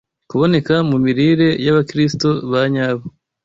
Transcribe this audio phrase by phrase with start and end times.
[0.29, 3.05] kuboneka mu mirire y’Abakristo ba nyabo